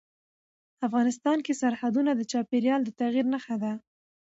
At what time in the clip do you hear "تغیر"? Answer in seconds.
2.99-3.25